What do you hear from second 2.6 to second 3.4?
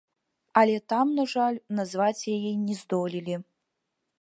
не здолелі.